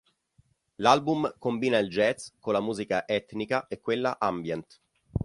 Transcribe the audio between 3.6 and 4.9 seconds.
e quella ambient.